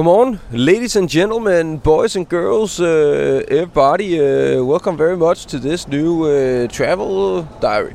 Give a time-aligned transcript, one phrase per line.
[0.00, 4.18] Godmorgen, ladies and gentlemen, boys and girls, uh, everybody.
[4.18, 7.92] Uh, welcome very much to this new uh, travel diary.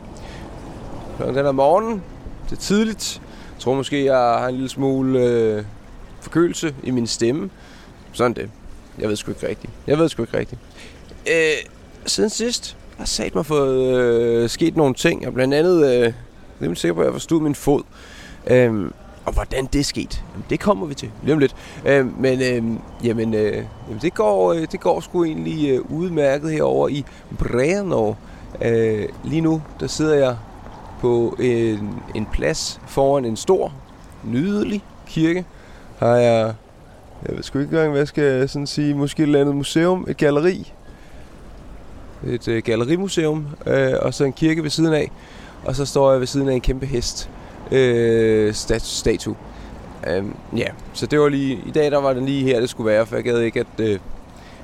[1.16, 2.04] Klokken den er morgen.
[2.50, 3.22] Det er tidligt.
[3.56, 5.20] Jeg tror måske, jeg har en lille smule
[5.58, 5.66] uh,
[6.22, 7.50] forkølelse i min stemme.
[8.14, 8.50] Sådan det.
[9.00, 9.74] Jeg ved sgu ikke rigtigt.
[9.88, 10.62] Jeg ved sgu ikke rigtigt.
[11.28, 11.72] Uh,
[12.06, 15.28] siden sidst har sat mig fået uh, sket nogle ting.
[15.28, 16.14] Og blandt andet, uh,
[16.62, 17.84] jeg er sikker på, at jeg forstod min fod.
[18.52, 18.90] Uh,
[19.26, 21.56] og hvordan det skete, jamen, det kommer vi til lige om lidt.
[21.86, 22.64] Øh, men øh,
[23.04, 27.06] jamen, øh, jamen, det, går, øh, det går sgu egentlig øh, udmærket herover i
[27.38, 28.14] Breno.
[28.62, 30.38] Øh, lige nu, der sidder jeg
[31.02, 33.74] på en, en plads foran en stor,
[34.24, 35.46] nydelig kirke.
[36.00, 36.54] Har jeg,
[37.28, 40.06] jeg ved sgu ikke engang, hvad jeg skal sådan sige, måske et eller andet museum,
[40.10, 40.74] et galleri.
[42.28, 45.12] Et øh, gallerimuseum, øh, og så en kirke ved siden af.
[45.66, 47.30] Og så står jeg ved siden af en kæmpe hest
[47.72, 49.36] øh, statue.
[50.08, 51.62] Øhm, ja, så det var lige...
[51.66, 53.80] I dag der var det lige her, det skulle være, for jeg gad ikke, at,
[53.80, 54.00] øh,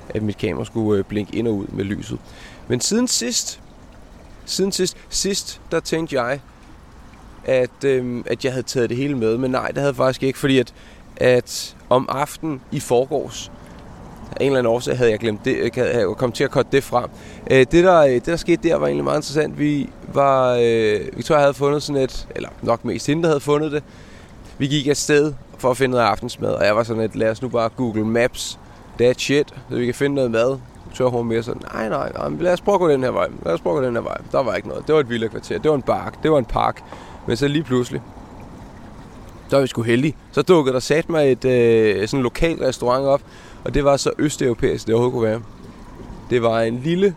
[0.08, 2.18] at mit kamera skulle øh, blinke ind og ud med lyset.
[2.68, 3.60] Men siden sidst,
[4.44, 6.40] siden sidst, sidst, der tænkte jeg,
[7.44, 9.38] at, øh, at jeg havde taget det hele med.
[9.38, 10.74] Men nej, det havde jeg faktisk ikke, fordi at,
[11.16, 13.52] at om aftenen i forgårs,
[14.36, 16.50] af en eller anden årsag havde jeg glemt det, øh, jeg kom kommet til at
[16.50, 17.10] korte det frem.
[17.50, 19.58] Øh, det, der, øh, det, der skete der, var egentlig meget interessant.
[19.58, 23.72] Vi var, øh, Victoria havde fundet sådan et, eller nok mest hende, der havde fundet
[23.72, 23.82] det.
[24.58, 27.42] Vi gik afsted for at finde noget aftensmad, og jeg var sådan et, lad os
[27.42, 28.58] nu bare Google Maps
[28.98, 30.58] that shit, så vi kan finde noget mad.
[30.94, 33.28] Tør hun mere sådan, nej, nej, nej, lad os prøve at gå den her vej.
[33.44, 34.18] Lad os prøve at gå den her vej.
[34.32, 34.86] Der var ikke noget.
[34.86, 35.58] Det var et vildt kvarter.
[35.58, 36.22] Det var en park.
[36.22, 36.82] Det var en park.
[37.26, 38.02] Men så lige pludselig,
[39.48, 40.16] så var vi sgu heldige.
[40.32, 43.20] Så dukkede der sat mig et øh, sådan lokal restaurant op,
[43.64, 45.42] og det var så østeuropæisk, det overhovedet kunne være.
[46.30, 47.14] Det var en lille,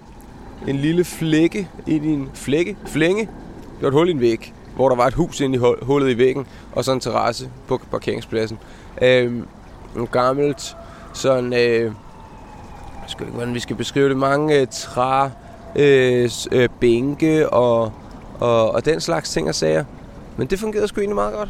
[0.68, 3.22] en lille flække ind i en flække, flænge.
[3.22, 6.10] Det var et hul i en væg, hvor der var et hus ind i hullet
[6.12, 8.60] i væggen, og så en terrasse på parkeringspladsen.
[9.02, 9.48] Øhm,
[9.96, 10.76] nogle gammelt,
[11.14, 11.92] sådan, øh, jeg
[13.08, 15.30] skal ikke, hvordan vi skal beskrive det, mange øh, træ,
[15.76, 17.92] øh, øh, bænke og,
[18.40, 19.86] og, og den slags ting og sager.
[20.38, 21.50] Men det fungerede sgu egentlig meget godt.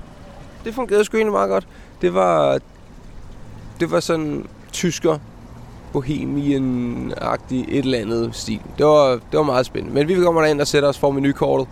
[0.66, 1.68] Det fungerede sgu egentlig meget godt.
[2.02, 2.60] Det var,
[3.80, 5.18] det var sådan tysker
[5.94, 8.60] bohemien-agtig et eller andet stil.
[8.78, 9.96] Det var, det var meget spændende.
[9.96, 11.68] Men vi kommer ind og sætter os for menukortet.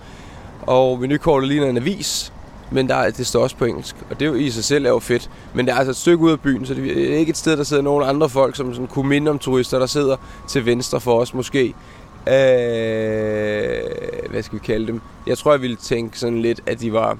[0.61, 2.33] Og menukortet ligner en avis,
[2.71, 3.95] men der, det står også på engelsk.
[4.09, 5.29] Og det er jo i sig selv er jo fedt.
[5.53, 7.57] Men det er altså et stykke ud af byen, så det er ikke et sted,
[7.57, 10.15] der sidder nogle andre folk, som sådan kunne minde om turister, der sidder
[10.49, 11.65] til venstre for os måske.
[12.27, 12.33] Øh,
[14.29, 15.01] hvad skal vi kalde dem?
[15.27, 17.17] Jeg tror, jeg ville tænke sådan lidt, at de var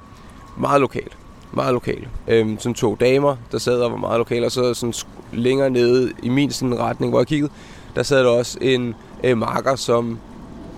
[0.58, 1.18] meget lokalt
[1.54, 2.08] meget lokale.
[2.28, 4.94] Øhm, sådan to damer, der sad og var meget lokale, og så sådan
[5.34, 7.52] længere nede i min sådan retning, hvor jeg kiggede,
[7.96, 10.18] der sad der også en øh, marker, som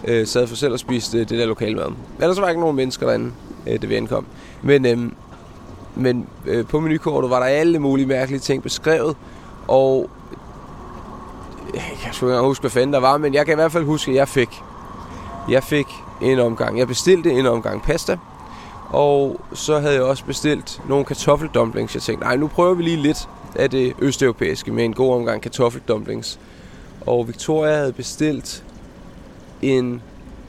[0.07, 1.91] øh, sad for selv og spiste øh, det der lokale mad.
[2.19, 3.31] Ellers var der ikke nogen mennesker derinde,
[3.67, 4.25] øh, det vi ankom.
[4.61, 5.11] Men, øh,
[5.95, 9.15] men øh, på menukortet var der alle mulige mærkelige ting beskrevet,
[9.67, 10.09] og
[11.73, 13.71] øh, jeg kan sgu ikke huske, hvad fanden der var, men jeg kan i hvert
[13.71, 14.49] fald huske, at jeg fik,
[15.49, 15.87] jeg fik
[16.21, 16.79] en omgang.
[16.79, 18.17] Jeg bestilte en omgang pasta,
[18.89, 21.95] og så havde jeg også bestilt nogle kartoffeldumplings.
[21.95, 25.41] Jeg tænkte, nej, nu prøver vi lige lidt af det østeuropæiske med en god omgang
[25.41, 26.39] kartoffeldumplings.
[27.01, 28.63] Og Victoria havde bestilt
[29.61, 30.01] en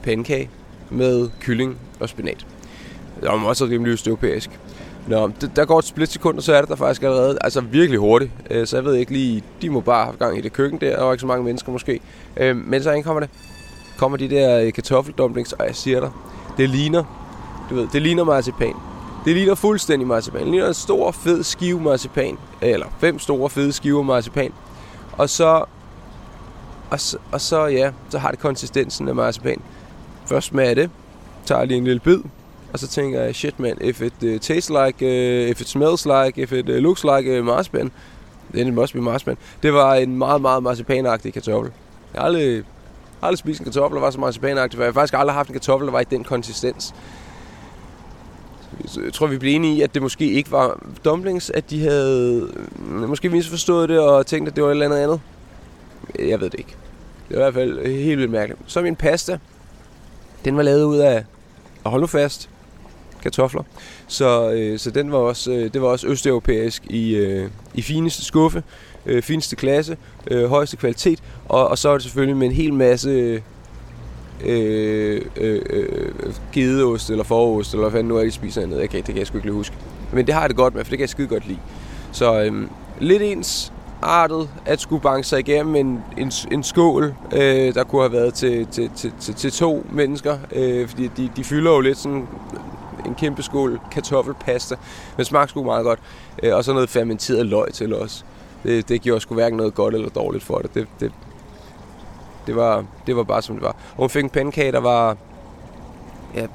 [0.03, 0.51] pandekage
[0.91, 2.47] med kylling og spinat.
[3.21, 4.51] Det var også rimelig østeuropæisk.
[5.09, 8.31] Nå, der går et splitsekund, og så er det der faktisk allerede altså virkelig hurtigt.
[8.51, 10.99] Øh, så jeg ved ikke lige, de må bare have gang i det køkken der.
[10.99, 12.01] og ikke så mange mennesker måske.
[12.37, 13.31] Øh, men så kommer det.
[13.99, 16.11] Kommer de der øh, kartoffeldumplings, og jeg siger dig,
[16.57, 17.05] det ligner
[17.71, 18.75] du ved, det ligner marcipan.
[19.27, 20.41] Det ligner fuldstændig marcipan.
[20.41, 22.39] Det ligner en stor, fed skive marcipan.
[22.63, 24.53] Øh, eller fem store, fede skiver marcipan.
[25.13, 25.65] Og så,
[26.91, 29.63] og så, og så, ja, så har det konsistensen af marcipan.
[30.27, 30.91] Først smager det.
[31.45, 32.19] Tager lige en lille bid.
[32.73, 36.07] Og så tænker jeg, shit man, if it uh, tastes like, uh, if it smells
[36.07, 37.91] like, if it uh, looks like uh, marcipan,
[38.55, 39.37] then it must be marcipan.
[39.63, 41.73] Det var en meget, meget marcipanagtig kartoffel.
[42.15, 42.65] Jeg har aldrig,
[43.23, 45.53] aldrig spist en kartoffel, der var så marcipanagtig, for jeg har faktisk aldrig haft en
[45.53, 46.95] kartoffel, der var i den konsistens
[49.05, 52.49] jeg tror, vi blev enige i, at det måske ikke var dumplings, at de havde
[52.91, 55.21] øh, måske misforstået det og tænkt, at det var et eller andet andet.
[56.19, 56.75] Jeg ved det ikke.
[57.29, 58.61] Det var i hvert fald helt vildt mærkeligt.
[58.67, 59.39] Så min pasta,
[60.45, 61.25] den var lavet ud af,
[61.85, 62.49] hold nu fast,
[63.23, 63.63] kartofler.
[64.07, 68.25] Så, øh, så den var også, øh, det var også østeuropæisk i, øh, i fineste
[68.25, 68.63] skuffe,
[69.07, 69.97] øh, fineste klasse,
[70.31, 73.43] øh, højeste kvalitet, og, og så var det selvfølgelig med en hel masse
[74.45, 78.81] øh, øh, øh, gedeost eller forost, eller hvad fanden nu er, de spiser andet.
[78.81, 79.77] Jeg kan, det kan jeg sgu ikke lige huske.
[80.13, 81.59] Men det har jeg det godt med, for det kan jeg skide godt lide.
[82.13, 82.67] Så øh,
[83.01, 83.73] lidt ens
[84.03, 88.35] artet at skulle banke sig igennem en, en, en skål, øh, der kunne have været
[88.35, 90.39] til, til, til, til, til to mennesker.
[90.53, 92.29] Øh, fordi de, de fylder jo lidt sådan
[93.07, 94.77] en kæmpe skål kartoffelpasta.
[95.17, 95.99] Men smager sgu meget godt.
[96.43, 98.25] Øh, og så noget fermenteret løg til os.
[98.63, 100.75] Det, det gjorde sgu hverken noget godt eller dårligt for det.
[100.75, 101.13] Det, det,
[102.47, 103.77] det, var, det var bare som det var.
[103.91, 105.17] Og hun fik en pandekage, der var
[106.35, 106.47] ja,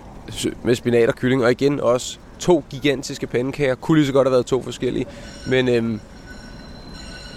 [0.63, 1.43] med spinat og kylling.
[1.43, 3.75] Og igen også to gigantiske pandekager.
[3.75, 5.05] Kunne lige så godt have været to forskellige.
[5.47, 5.99] Men øhm,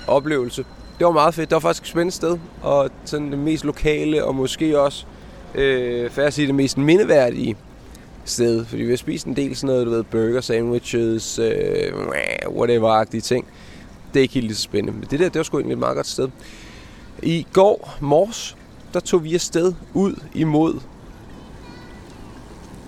[0.07, 0.65] oplevelse.
[0.99, 1.51] Det var meget fedt.
[1.51, 2.39] Det var faktisk et spændende sted.
[2.63, 5.07] Og sådan det mest lokale, og måske også,
[5.55, 7.57] øh, for at sige det mest mindeværdige
[8.25, 8.65] sted.
[8.65, 11.93] Fordi vi har spist en del sådan noget, du ved, burger, sandwiches, øh,
[12.49, 13.47] whatever-agtige ting.
[14.13, 14.99] Det er ikke helt lige så spændende.
[14.99, 16.29] Men det der, det var sgu egentlig et meget godt sted.
[17.23, 18.57] I går mors,
[18.95, 20.81] der tog vi afsted ud imod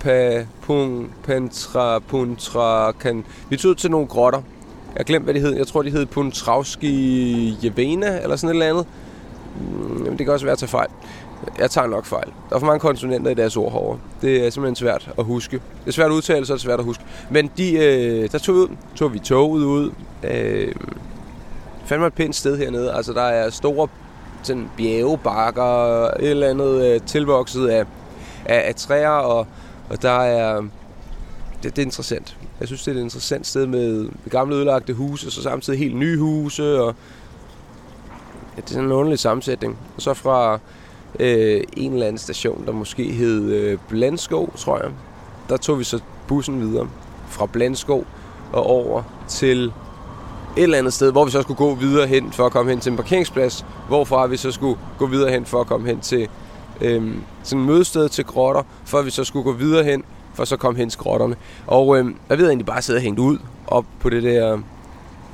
[0.00, 4.43] pa, pun, pantra, puntra, kan, vi tog til nogle grotter.
[4.96, 5.56] Jeg glemte, glemt, hvad de hed.
[5.56, 8.87] Jeg tror, de hed Puntravski Jevena, eller sådan et eller andet.
[9.61, 10.88] Mm, jamen, det kan også være at tage fejl.
[11.58, 12.26] Jeg tager nok fejl.
[12.50, 13.99] Der er for mange konsonanter i deres ord herovre.
[14.23, 15.56] Det er simpelthen svært at huske.
[15.56, 17.05] Det er svært at udtale, så er det svært at huske.
[17.31, 18.69] Men de, øh, der tog vi ud.
[18.96, 19.90] Tog vi toget ud.
[20.23, 20.75] Øh,
[21.87, 22.93] fandme et pænt sted hernede.
[22.93, 23.88] Altså, der er store
[24.46, 27.84] sådan bjergebakker, et eller andet øh, tilvokset af,
[28.44, 29.46] af, af træer, og,
[29.90, 30.60] og der er...
[31.62, 32.37] Det, det er interessant.
[32.60, 35.96] Jeg synes, det er et interessant sted med gamle ødelagte huse, og så samtidig helt
[35.96, 36.94] nye huse, og
[38.56, 39.78] ja, det er sådan en underlig sammensætning.
[39.96, 40.58] Og så fra
[41.20, 44.90] øh, en eller anden station, der måske hed øh, Blandskov, tror jeg,
[45.49, 46.88] der tog vi så bussen videre
[47.28, 48.04] fra Blandskov
[48.52, 49.72] og over til
[50.56, 52.80] et eller andet sted, hvor vi så skulle gå videre hen for at komme hen
[52.80, 56.28] til en parkeringsplads, hvorfra vi så skulle gå videre hen for at komme hen til
[56.80, 60.04] øhm, sådan et mødested til grotter, for at vi så skulle gå videre hen
[60.34, 61.36] for så komme hen til grotterne.
[61.66, 64.58] Og øhm, jeg ved egentlig bare sidde og hængt ud op på det der,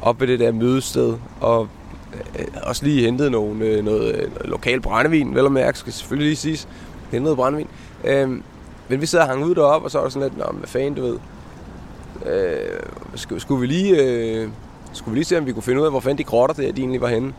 [0.03, 1.69] op ved det der mødested, og
[2.39, 6.29] øh, også lige hentet nogle, øh, noget, øh, lokal brændevin, vel og mærke, skal selvfølgelig
[6.29, 6.69] lige siges.
[7.03, 7.69] Hentet noget brændevin.
[8.05, 8.43] Øhm,
[8.89, 10.69] men vi sidder og hang ud deroppe, og så var det sådan lidt, Nå, hvad
[10.69, 11.19] fanden, du ved.
[12.27, 12.81] Øh,
[13.15, 14.49] skulle, skulle, vi lige, øh,
[14.93, 16.73] skulle vi lige se, om vi kunne finde ud af, hvor fanden de grotter der,
[16.73, 17.35] de egentlig var henne.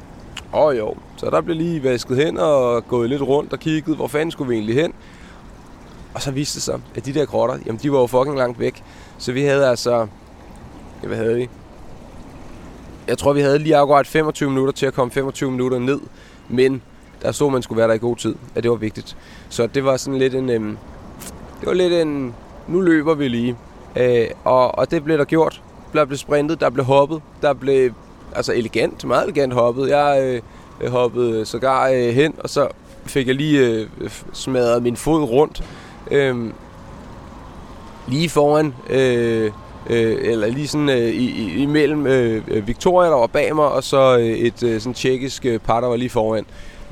[0.54, 3.96] Åh oh, jo, så der blev lige vasket hen og gået lidt rundt og kigget,
[3.96, 4.94] hvor fanden skulle vi egentlig hen.
[6.14, 8.60] Og så viste det sig, at de der grotter, jamen de var jo fucking langt
[8.60, 8.84] væk.
[9.18, 10.08] Så vi havde altså,
[11.04, 11.50] ja, hvad havde vi?
[13.08, 16.00] Jeg tror, vi havde lige akkurat 25 minutter til at komme 25 minutter ned.
[16.50, 16.82] Men
[17.22, 18.36] der stod, man skulle være der i god tid.
[18.56, 19.18] At det var vigtigt.
[19.50, 20.50] Så det var sådan lidt en...
[20.50, 20.78] Øhm,
[21.60, 22.36] det var lidt en...
[22.68, 23.58] Nu løber vi lige.
[23.96, 25.62] Øh, og, og det blev der gjort.
[25.94, 27.92] Der blev sprintet, der blev hoppet, der blev
[28.36, 29.90] altså elegant, meget elegant hoppet.
[29.90, 30.42] Jeg
[30.82, 32.68] øh, hoppede sågar øh, hen, og så
[33.06, 33.88] fik jeg lige øh,
[34.34, 35.64] smadret min fod rundt.
[36.12, 36.50] Øh,
[38.08, 39.52] lige foran, øh,
[39.90, 43.84] øh, eller lige sådan øh, i, imellem øh, øh, Victoria, der var bag mig, og
[43.84, 46.46] så øh, et øh, sådan tjekkisk øh, par, der var lige foran.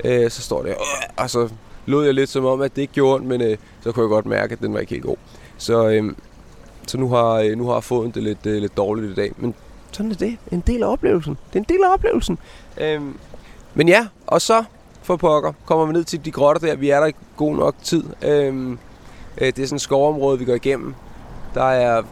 [0.04, 0.76] Øh, så står det, øh,
[1.16, 1.48] og så
[1.86, 4.08] lod jeg lidt som om, at det ikke gjorde ondt, men øh, så kunne jeg
[4.08, 5.16] godt mærke, at den var ikke helt god.
[5.58, 6.12] Så, øh,
[6.86, 9.32] så nu har, øh, nu har jeg fået det lidt, øh, lidt dårligt i dag.
[9.36, 9.54] Men
[9.92, 10.36] sådan er det.
[10.50, 11.38] En del af oplevelsen.
[11.48, 12.38] Det er en del af oplevelsen.
[12.80, 13.16] Øhm,
[13.74, 14.64] men ja, og så
[15.02, 16.76] for pokker kommer vi ned til de grotter der.
[16.76, 18.04] Vi er der i god nok tid.
[18.22, 18.78] Øhm,
[19.38, 20.94] øh, det er sådan et skovområde, vi går igennem.
[21.54, 22.02] Der er,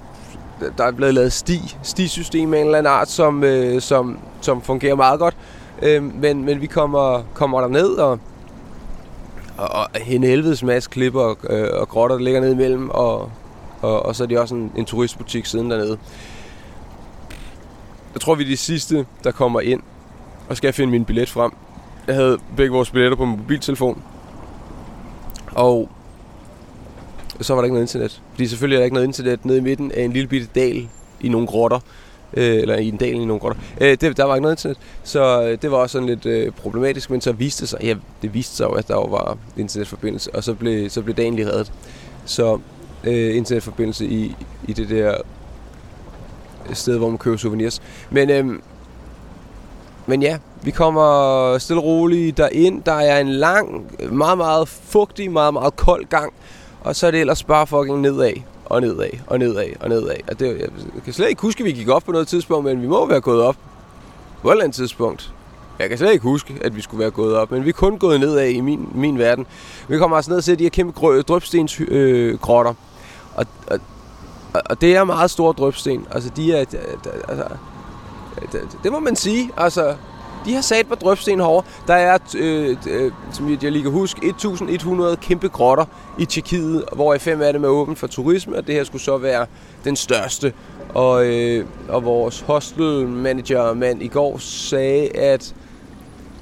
[0.79, 4.63] der er blevet lavet sti, stisystem af en eller anden art, som, øh, som, som
[4.63, 5.37] fungerer meget godt.
[5.83, 8.19] Øhm, men, men vi kommer, kommer der ned og,
[9.57, 12.91] og, og en helvedes masse klipper og, øh, og grotter, der ligger ned imellem.
[12.91, 13.31] Og,
[13.81, 15.99] og, og så er de også en, en turistbutik siden dernede.
[18.15, 19.83] Jeg tror, vi er de sidste, der kommer ind
[20.49, 21.53] og skal finde min billet frem.
[22.07, 24.03] Jeg havde begge vores billetter på min mobiltelefon.
[25.53, 25.89] Og
[27.41, 28.23] så var der ikke noget internet.
[28.31, 30.89] Fordi selvfølgelig er der ikke noget internet nede i midten af en lille bitte dal
[31.21, 31.81] i nogle grotter.
[32.35, 33.61] Øh, eller i en dal i nogle grotter.
[33.81, 34.79] Øh, det, der var ikke noget internet.
[35.03, 37.11] Så øh, det var også sådan lidt øh, problematisk.
[37.11, 40.35] Men så viste det sig, ja, det viste sig jo, at der var internetforbindelse.
[40.35, 41.73] Og så blev, så blev dagen lige reddet.
[42.25, 42.59] Så
[43.05, 44.37] øh, internetforbindelse i,
[44.69, 45.15] i det der
[46.73, 47.83] sted, hvor man køber souvenirs.
[48.11, 48.47] Men, øh,
[50.07, 52.83] men ja, vi kommer stille og roligt derind.
[52.83, 56.33] Der er en lang, meget, meget fugtig, meget, meget kold gang.
[56.81, 58.33] Og så er det ellers bare fucking nedad
[58.65, 60.17] og nedad og nedad og nedad.
[60.29, 62.83] Og det, jeg kan slet ikke huske, at vi gik op på noget tidspunkt, men
[62.83, 63.57] vi må være gået op
[64.43, 65.33] på et eller andet tidspunkt.
[65.79, 67.99] Jeg kan slet ikke huske, at vi skulle være gået op, men vi er kun
[67.99, 69.47] gået nedad i min, min verden.
[69.89, 71.97] Vi kommer altså ned og ser de her kæmpe drøbstensgrotter.
[71.99, 72.75] øh, grotter.
[73.41, 73.81] Og, og
[74.55, 76.07] og det er meget store drøbsten.
[76.11, 76.59] Altså, de er...
[77.29, 77.45] Altså,
[78.53, 79.51] det, det må man sige.
[79.57, 79.95] Altså,
[80.45, 81.63] de har sat på drøbsten herovre.
[81.87, 85.85] Der er, øh, øh, som jeg lige kan huske, 1100 kæmpe grotter
[86.19, 89.19] i Tjekkiet, hvor fem af dem er åbent for turisme, og det her skulle så
[89.19, 89.47] være
[89.85, 90.53] den største.
[90.95, 95.55] Og, øh, og vores hostel manager mand i går sagde, at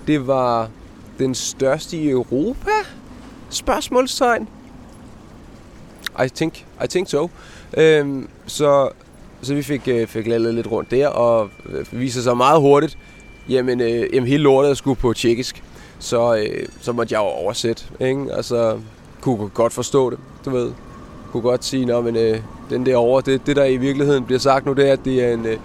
[0.07, 0.69] det var
[1.19, 2.71] den største i Europa?
[3.51, 4.49] Spørgsmålstegn.
[6.25, 7.31] I think, I think so.
[7.77, 8.89] Øhm, så,
[9.43, 12.99] så vi fik, øh, fik lavet lidt rundt der, og øh, viser sig meget hurtigt,
[13.49, 15.63] jamen, øh, jamen hele lortet skulle på tjekkisk.
[15.99, 18.27] Så, øh, så måtte jeg jo oversætte, ikke?
[18.33, 18.79] Altså,
[19.21, 20.73] kunne godt forstå det, du ved.
[21.33, 24.67] Kunne godt sige, at øh, den der over, det, det der i virkeligheden bliver sagt
[24.67, 25.57] nu, det er, at det er en, øh,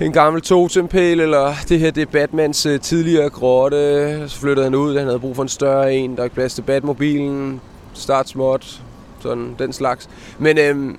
[0.00, 4.24] en gammel totempæl, eller det her det er Batmans øh, tidligere grotte.
[4.28, 6.62] Så flyttede han ud, han havde brug for en større en, der ikke plads til
[6.62, 7.60] Batmobilen,
[7.94, 8.82] start småt,
[9.22, 10.10] sådan den slags.
[10.38, 10.98] Men øhm,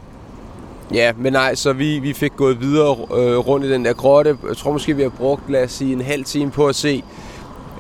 [0.94, 4.38] Ja, men nej, så vi, vi fik gået videre øh, rundt i den der grotte.
[4.48, 7.04] Jeg tror måske, vi har brugt, lad os sige, en halv time på at se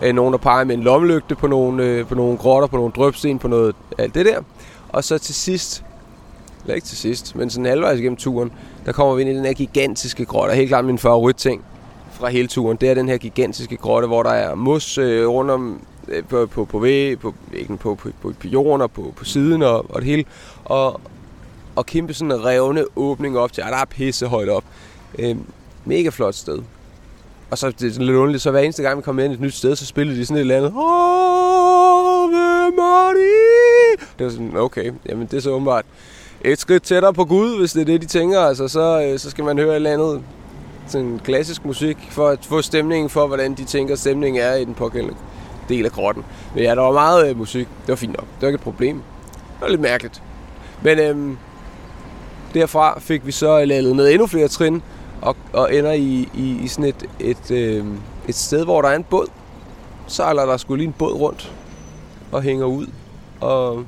[0.01, 2.91] øh, nogen, der peger med en lommelygte på nogle, øh, på nogle grotter, på nogle
[2.95, 4.41] drøbsten, på noget alt det der.
[4.89, 5.83] Og så til sidst,
[6.63, 8.51] eller ikke til sidst, men sådan halvvejs igennem turen,
[8.85, 10.55] der kommer vi ind i den her gigantiske grotte.
[10.55, 11.61] Helt klart min favoritting
[12.11, 15.51] fra hele turen, det er den her gigantiske grotte, hvor der er mos øh, rundt
[15.51, 17.33] om Øh, på, på, på, væg, på,
[17.67, 20.25] på, på, på, på jorden og på, på siden og, og det hele.
[20.65, 21.01] Og,
[21.75, 24.63] og kæmpe sådan en revne åbning op til, at der er pisse højt op.
[25.19, 25.35] Øh,
[25.85, 26.59] mega flot sted.
[27.51, 29.41] Og så det er lidt underligt, så hver eneste gang vi kommer ind i et
[29.41, 30.73] nyt sted, så spiller de sådan et eller andet.
[34.17, 35.85] Det var sådan, okay, jamen det er så åbenbart
[36.41, 38.39] et skridt tættere på Gud, hvis det er det, de tænker.
[38.39, 40.23] Altså, så, øh, så skal man høre et eller andet
[40.87, 44.73] sådan klassisk musik, for at få stemningen for, hvordan de tænker, stemningen er i den
[44.73, 45.15] pågældende
[45.69, 46.23] del af grotten.
[46.55, 47.67] Men ja, der var meget øh, musik.
[47.67, 48.25] Det var fint nok.
[48.25, 48.95] Det var ikke et problem.
[48.95, 50.21] Det var lidt mærkeligt.
[50.81, 51.37] Men øhm,
[52.53, 54.81] derfra fik vi så øh, lavet ned endnu flere trin,
[55.21, 57.85] og, og ender i, i, i sådan et, et, øh,
[58.27, 59.27] et sted, hvor der er en båd.
[60.07, 61.53] Så Sejler der skulle lige en båd rundt
[62.31, 62.87] og hænger ud
[63.41, 63.83] og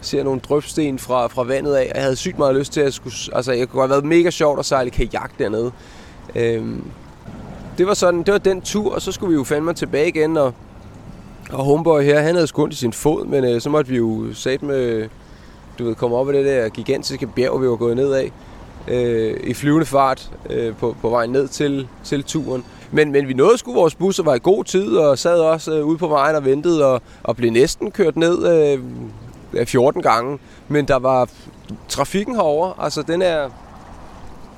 [0.00, 1.92] ser nogle drøbsten fra, fra vandet af.
[1.94, 3.14] Jeg havde sygt meget lyst til at skulle...
[3.32, 5.72] Altså, jeg kunne have været mega sjovt at sejle kajak dernede.
[6.34, 6.84] Øhm,
[7.78, 10.36] det var sådan, det var den tur, og så skulle vi jo fandme tilbage igen,
[10.36, 10.54] og,
[11.52, 14.34] og Homeboy her, han havde skundt i sin fod, men øh, så måtte vi jo
[14.34, 15.08] sat med,
[15.78, 18.32] du ved, komme op af det der gigantiske bjerg, vi var gået ned af
[18.88, 22.64] øh, i flyvende fart øh, på, på vej ned til, til turen.
[22.90, 25.78] Men, men vi nåede sgu vores bus og var i god tid og sad også
[25.78, 28.48] øh, ude på vejen og ventede og, og blev næsten kørt ned
[29.54, 30.38] øh, 14 gange.
[30.68, 31.28] Men der var
[31.88, 33.48] trafikken herover, altså den er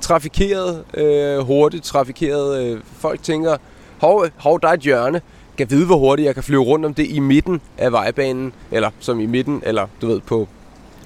[0.01, 2.63] trafikeret, øh, hurtigt trafikeret.
[2.63, 3.57] Øh, folk tænker,
[4.01, 5.21] hov, hov, der er et hjørne.
[5.57, 8.89] Kan vide, hvor hurtigt jeg kan flyve rundt om det i midten af vejbanen, eller
[8.99, 10.47] som i midten, eller du ved, på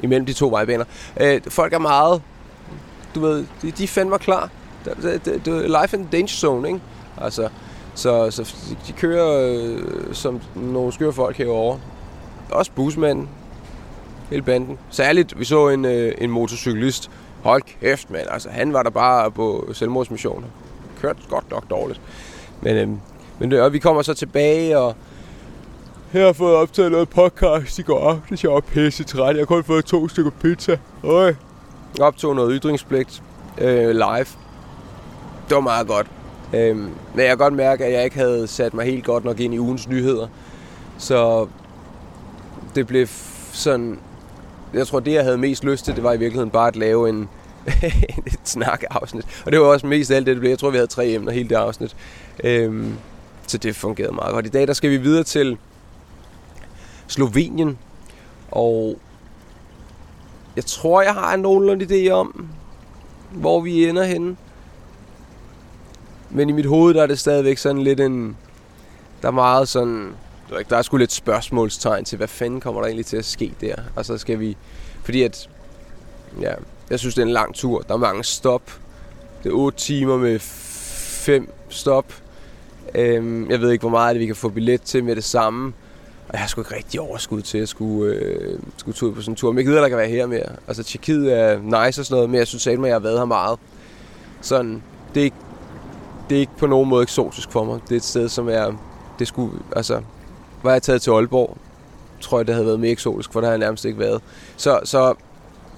[0.04, 0.86] imellem de to vejbaner.
[1.22, 2.22] Øh, folk er meget
[3.16, 4.50] du ved, de, de fandme klar.
[4.86, 6.82] Det, det, det, life in the danger zone, ikke?
[7.22, 7.50] Altså,
[7.96, 8.56] så, så
[8.88, 11.80] de kører øh, som nogle skøre folk herovre.
[12.52, 13.30] Også busmanden.
[14.30, 14.78] Hele banden.
[14.90, 17.12] Særligt, vi så en, øh, en motorcyklist.
[17.44, 18.28] Hold kæft, mand.
[18.30, 20.46] Altså, han var der bare på selvmordsmission.
[21.02, 22.02] Kørt godt nok dårligt.
[22.62, 22.90] Men, øh,
[23.40, 24.96] men ja, og vi kommer så tilbage, og
[26.14, 28.44] jeg har fået optaget noget podcast i går aftes.
[28.44, 29.36] Jeg var pisse træt.
[29.36, 30.78] Jeg har kun fået to stykker pizza.
[31.04, 31.36] Øj
[32.00, 33.24] optog noget ytringspligt
[33.58, 34.26] øh, live.
[35.50, 36.08] Det var meget godt.
[36.54, 39.40] Øh, men jeg kan godt mærke, at jeg ikke havde sat mig helt godt nok
[39.40, 40.28] ind i ugens nyheder.
[40.98, 41.48] Så
[42.76, 43.08] det blev
[43.52, 44.00] sådan...
[44.74, 47.10] Jeg tror, det jeg havde mest lyst til, det var i virkeligheden bare at lave
[47.10, 47.30] en,
[48.28, 49.26] et snakkeafsnit.
[49.46, 50.50] Og det var også mest alt det, det blev.
[50.50, 51.96] Jeg tror, vi havde tre emner hele det afsnit.
[52.44, 52.96] Øhm,
[53.52, 54.46] så det fungerede meget godt.
[54.46, 55.58] I dag der skal vi videre til
[57.08, 57.78] Slovenien.
[58.52, 59.00] Og
[60.56, 62.48] jeg tror, jeg har en nogenlunde idé om,
[63.32, 64.38] hvor vi ender henne.
[66.30, 68.38] Men i mit hoved, der er det stadigvæk sådan lidt en...
[69.22, 70.12] Der er meget sådan...
[70.70, 73.76] Der er sgu lidt spørgsmålstegn til, hvad fanden kommer der egentlig til at ske der?
[73.96, 74.58] Og så skal vi...
[75.04, 75.50] Fordi at...
[76.42, 76.54] Ja,
[76.90, 77.82] jeg synes, det er en lang tur.
[77.82, 78.80] Der er mange stop.
[79.44, 82.14] Det er 8 timer med 5 stop.
[82.96, 85.74] Øhm, jeg ved ikke, hvor meget det vi kan få billet til med det samme.
[86.28, 89.22] Og jeg har sgu ikke rigtig overskud til at skulle, øh, skulle tage ud på
[89.22, 89.52] sådan en tur.
[89.52, 90.46] Men jeg gider, der kan være her mere.
[90.68, 93.26] Altså, Tjekkiet er nice og sådan noget, men jeg synes at jeg har været her
[93.26, 93.60] meget.
[94.42, 94.84] Sådan,
[95.14, 95.36] det er, ikke,
[96.30, 97.80] det er ikke på nogen måde eksotisk for mig.
[97.84, 98.72] Det er et sted, som er...
[99.20, 100.02] Det skulle, altså,
[100.64, 101.58] var jeg taget til Aalborg,
[102.20, 104.22] tror jeg, det havde været mere eksotisk, for det har jeg nærmest ikke været.
[104.58, 105.14] Så, så,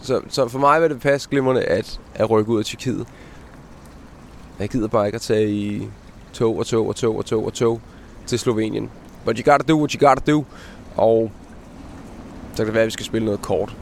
[0.02, 3.08] så, så for mig vil det passe glimrende at, at rykke ud af Tjekkiet.
[4.60, 5.88] Jeg gider bare ikke at tage i
[6.34, 7.82] tog og tog og tog og tog og tog
[8.26, 8.90] til Slovenien.
[9.26, 10.46] But you gotta do what you gotta do.
[10.96, 11.32] Og
[12.52, 13.76] så kan det være, at vi skal spille noget kort.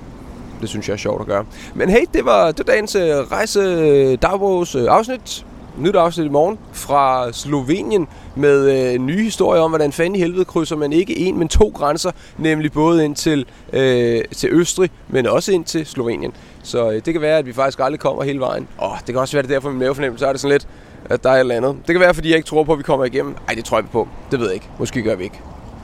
[0.62, 1.46] Det synes jeg er sjovt at gøre.
[1.76, 5.46] Men hey, det var, det var dagens øh, rejse øh, dagbogs øh, afsnit.
[5.78, 10.46] Nyt afsnit i morgen fra Slovenien med en nye historier om, hvordan fanden i helvede
[10.46, 15.28] krydser man ikke en, men to grænser, nemlig både ind til, øh, til Østrig, men
[15.28, 16.34] også ind til Slovenien.
[16.64, 18.68] Så øh, det kan være, at vi faktisk aldrig kommer hele vejen.
[18.78, 20.68] Og det kan også være, at det derfor min mavefornemmelse er det sådan lidt,
[21.06, 21.76] at der er et eller andet.
[21.88, 23.36] Det kan være, fordi jeg ikke tror på, at vi kommer igennem.
[23.48, 24.08] Ej, det tror jeg på.
[24.32, 24.70] Det ved jeg ikke.
[24.80, 25.40] Måske gør vi ikke.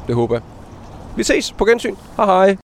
[0.07, 0.41] Det håber jeg.
[1.15, 1.95] Vi ses på gensyn.
[2.17, 2.55] Hej hej.